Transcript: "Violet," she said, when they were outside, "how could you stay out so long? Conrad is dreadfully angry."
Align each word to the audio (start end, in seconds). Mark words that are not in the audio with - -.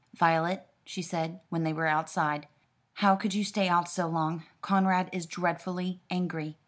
"Violet," 0.15 0.67
she 0.83 1.03
said, 1.03 1.41
when 1.49 1.61
they 1.61 1.73
were 1.73 1.85
outside, 1.85 2.47
"how 2.95 3.15
could 3.15 3.35
you 3.35 3.43
stay 3.43 3.67
out 3.69 3.87
so 3.87 4.07
long? 4.07 4.41
Conrad 4.63 5.11
is 5.13 5.27
dreadfully 5.27 6.01
angry." 6.09 6.57